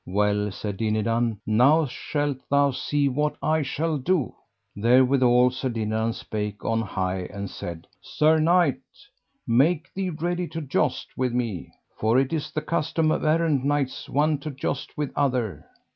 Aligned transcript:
Well, 0.07 0.49
said 0.51 0.77
Dinadan, 0.77 1.41
now 1.45 1.85
shalt 1.85 2.39
thou 2.49 2.71
see 2.71 3.07
what 3.07 3.35
I 3.39 3.61
shall 3.61 3.99
do. 3.99 4.33
Therewithal 4.75 5.51
Sir 5.51 5.69
Dinadan 5.69 6.13
spake 6.13 6.65
on 6.65 6.81
high 6.81 7.27
and 7.31 7.47
said: 7.47 7.85
Sir 8.01 8.39
knight, 8.39 8.81
make 9.45 9.93
thee 9.93 10.09
ready 10.09 10.47
to 10.47 10.61
joust 10.61 11.15
with 11.15 11.33
me, 11.33 11.71
for 11.99 12.17
it 12.17 12.33
is 12.33 12.49
the 12.49 12.61
custom 12.63 13.11
of 13.11 13.23
errant 13.23 13.63
knights 13.63 14.09
one 14.09 14.39
to 14.39 14.49
joust 14.49 14.97
with 14.97 15.11
other. 15.15 15.67